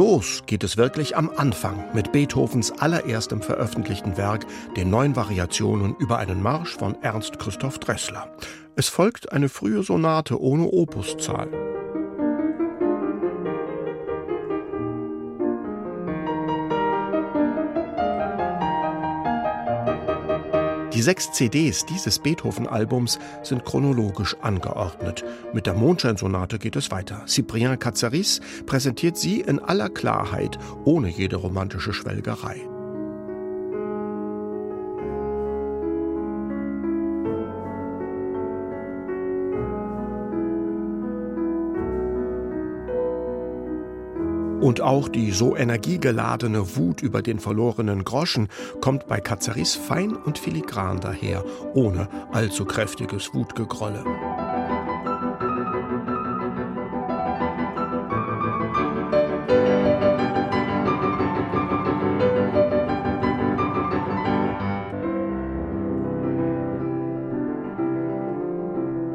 [0.00, 6.16] Los geht es wirklich am Anfang mit Beethovens allererstem veröffentlichten Werk, den neun Variationen über
[6.16, 8.34] einen Marsch von Ernst Christoph Dressler.
[8.76, 11.69] Es folgt eine frühe Sonate ohne Opuszahl.
[20.92, 25.24] Die sechs CDs dieses Beethoven-Albums sind chronologisch angeordnet.
[25.52, 27.24] Mit der Mondscheinsonate geht es weiter.
[27.26, 32.60] Cyprien Cazaris präsentiert sie in aller Klarheit, ohne jede romantische Schwelgerei.
[44.60, 48.48] Und auch die so energiegeladene Wut über den verlorenen Groschen
[48.80, 54.04] kommt bei Kazaris fein und filigran daher, ohne allzu kräftiges Wutgegrolle.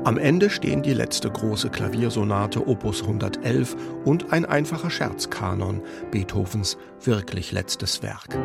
[0.05, 3.75] Am Ende stehen die letzte große Klaviersonate Opus 111
[4.05, 5.81] und ein einfacher Scherzkanon,
[6.11, 8.37] Beethovens wirklich letztes Werk.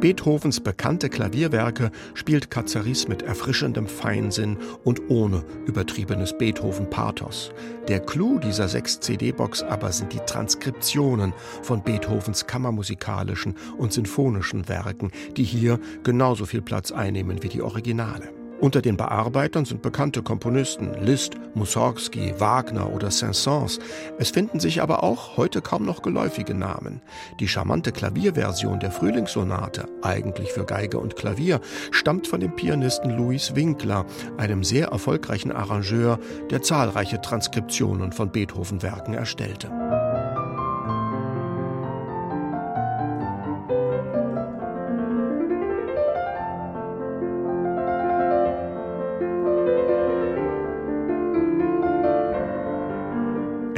[0.00, 7.50] Beethovens bekannte Klavierwerke spielt Cazaris mit erfrischendem Feinsinn und ohne übertriebenes Beethoven-Pathos.
[7.88, 11.32] Der Clou dieser 6-CD-Box aber sind die Transkriptionen
[11.62, 18.37] von Beethovens kammermusikalischen und sinfonischen Werken, die hier genauso viel Platz einnehmen wie die Originale.
[18.60, 23.78] Unter den Bearbeitern sind bekannte Komponisten Liszt, Mussorgsky, Wagner oder Saint-Saëns.
[24.18, 27.00] Es finden sich aber auch heute kaum noch geläufige Namen.
[27.38, 31.60] Die charmante Klavierversion der Frühlingssonate, eigentlich für Geige und Klavier,
[31.92, 34.06] stammt von dem Pianisten Louis Winkler,
[34.38, 36.18] einem sehr erfolgreichen Arrangeur,
[36.50, 39.70] der zahlreiche Transkriptionen von Beethoven-Werken erstellte.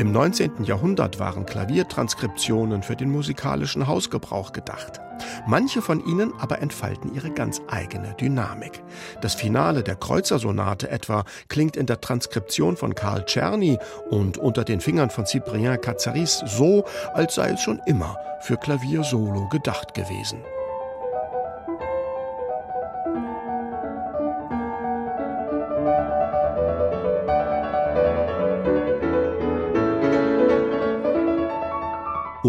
[0.00, 0.64] Im 19.
[0.64, 4.98] Jahrhundert waren Klaviertranskriptionen für den musikalischen Hausgebrauch gedacht.
[5.46, 8.82] Manche von ihnen aber entfalten ihre ganz eigene Dynamik.
[9.20, 13.78] Das Finale der Kreuzersonate etwa klingt in der Transkription von Karl Czerny
[14.08, 19.04] und unter den Fingern von Cyprien Cazaris so, als sei es schon immer für Klavier
[19.04, 20.38] solo gedacht gewesen.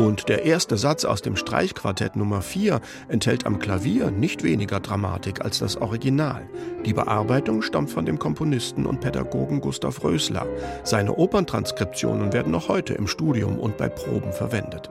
[0.01, 5.41] Und der erste Satz aus dem Streichquartett Nummer 4 enthält am Klavier nicht weniger Dramatik
[5.45, 6.50] als das Original.
[6.88, 10.47] Die Bearbeitung stammt von dem Komponisten und Pädagogen Gustav Rösler.
[10.84, 14.89] Seine Operntranskriptionen werden noch heute im Studium und bei Proben verwendet.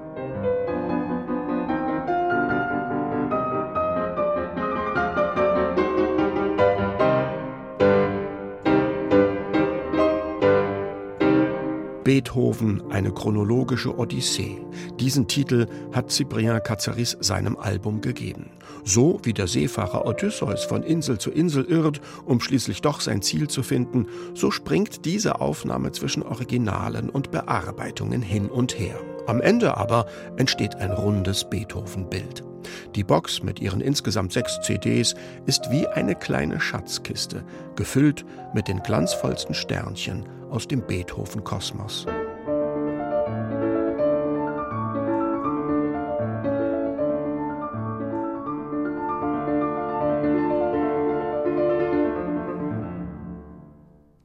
[12.10, 14.58] Beethoven eine chronologische Odyssee.
[14.98, 18.50] Diesen Titel hat Cyprien Cazaris seinem Album gegeben.
[18.82, 23.46] So wie der Seefahrer Odysseus von Insel zu Insel irrt, um schließlich doch sein Ziel
[23.46, 28.98] zu finden, so springt diese Aufnahme zwischen Originalen und Bearbeitungen hin und her.
[29.28, 30.06] Am Ende aber
[30.36, 32.49] entsteht ein rundes Beethoven-Bild.
[32.94, 35.14] Die Box mit ihren insgesamt sechs CDs
[35.46, 37.44] ist wie eine kleine Schatzkiste,
[37.76, 42.06] gefüllt mit den glanzvollsten Sternchen aus dem Beethoven-Kosmos.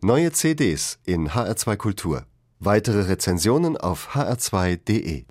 [0.01, 2.25] Neue CDs in HR2 Kultur.
[2.59, 5.25] Weitere Rezensionen auf hr2.de